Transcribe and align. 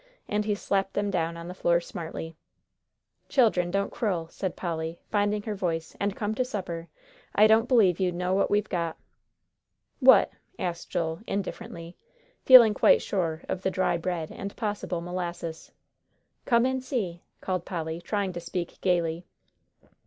And 0.27 0.45
he 0.45 0.55
slapped 0.55 0.95
them 0.95 1.11
down 1.11 1.37
on 1.37 1.47
the 1.47 1.53
floor 1.53 1.79
smartly. 1.79 2.35
"Children, 3.29 3.69
don't 3.69 3.91
quarrel," 3.91 4.29
said 4.29 4.55
Polly, 4.55 4.97
finding 5.11 5.43
her 5.43 5.53
voice, 5.53 5.95
"and 5.99 6.15
come 6.15 6.33
to 6.33 6.43
supper. 6.43 6.87
I 7.35 7.45
don't 7.45 7.67
b'lieve 7.69 7.99
you 7.99 8.11
know 8.11 8.33
what 8.33 8.49
we've 8.49 8.67
got." 8.67 8.97
"What?" 9.99 10.31
asked 10.57 10.89
Joel, 10.89 11.19
indifferently, 11.27 11.97
feeling 12.43 12.73
quite 12.73 13.03
sure 13.03 13.43
of 13.47 13.61
the 13.61 13.69
dry 13.69 13.95
bread 13.95 14.31
and 14.31 14.55
possible 14.55 15.01
molasses. 15.01 15.71
"Come 16.45 16.65
and 16.65 16.83
see," 16.83 17.21
called 17.39 17.63
Polly, 17.63 18.01
trying 18.01 18.33
to 18.33 18.39
speak 18.39 18.81
gayly. 18.81 19.23